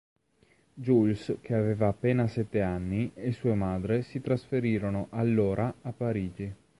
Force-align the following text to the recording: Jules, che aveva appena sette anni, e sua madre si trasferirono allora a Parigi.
Jules, 0.73 1.37
che 1.41 1.53
aveva 1.53 1.87
appena 1.89 2.25
sette 2.25 2.63
anni, 2.63 3.11
e 3.13 3.31
sua 3.33 3.53
madre 3.53 4.01
si 4.01 4.19
trasferirono 4.19 5.09
allora 5.11 5.71
a 5.83 5.91
Parigi. 5.91 6.51